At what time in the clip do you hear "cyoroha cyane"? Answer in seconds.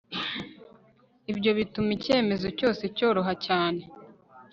2.97-3.81